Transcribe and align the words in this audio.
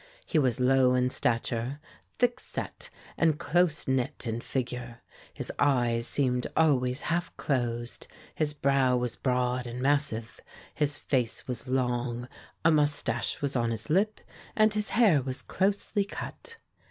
He 0.25 0.39
was 0.39 0.59
low 0.59 0.95
in 0.95 1.11
stature, 1.11 1.79
thick 2.17 2.39
set 2.39 2.89
and 3.19 3.37
close 3.37 3.87
knit 3.87 4.25
in 4.25 4.41
figure; 4.41 4.99
his 5.31 5.51
eyes 5.59 6.07
seemed 6.07 6.47
always 6.57 7.03
half 7.03 7.37
closed; 7.37 8.07
his 8.33 8.51
brow 8.55 8.97
was 8.97 9.15
broad 9.15 9.67
and 9.67 9.79
massive; 9.79 10.39
his 10.73 10.97
face 10.97 11.47
was 11.47 11.67
long; 11.67 12.27
a 12.65 12.71
moustache 12.71 13.43
was 13.43 13.55
on 13.55 13.69
his 13.69 13.91
lip, 13.91 14.19
and 14.55 14.73
his 14.73 14.89
hair 14.89 15.21
was 15.21 15.43
closely 15.43 16.03
cut. 16.03 16.57